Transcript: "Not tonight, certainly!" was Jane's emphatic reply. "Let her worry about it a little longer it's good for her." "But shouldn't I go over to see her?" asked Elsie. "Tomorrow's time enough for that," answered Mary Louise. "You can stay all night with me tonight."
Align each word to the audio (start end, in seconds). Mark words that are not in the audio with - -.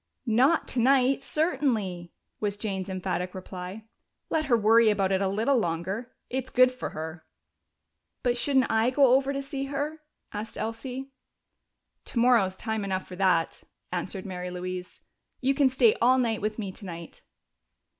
"Not 0.25 0.67
tonight, 0.67 1.21
certainly!" 1.21 2.11
was 2.39 2.57
Jane's 2.57 2.89
emphatic 2.89 3.35
reply. 3.35 3.85
"Let 4.31 4.45
her 4.45 4.57
worry 4.57 4.89
about 4.89 5.11
it 5.11 5.21
a 5.21 5.27
little 5.27 5.57
longer 5.59 6.11
it's 6.27 6.49
good 6.49 6.71
for 6.71 6.89
her." 6.89 7.23
"But 8.23 8.35
shouldn't 8.35 8.71
I 8.71 8.89
go 8.89 9.13
over 9.13 9.31
to 9.31 9.43
see 9.43 9.65
her?" 9.65 10.01
asked 10.33 10.57
Elsie. 10.57 11.11
"Tomorrow's 12.03 12.57
time 12.57 12.83
enough 12.83 13.05
for 13.07 13.15
that," 13.17 13.61
answered 13.91 14.25
Mary 14.25 14.49
Louise. 14.49 15.01
"You 15.39 15.53
can 15.53 15.69
stay 15.69 15.93
all 16.01 16.17
night 16.17 16.41
with 16.41 16.57
me 16.57 16.71
tonight." 16.71 17.21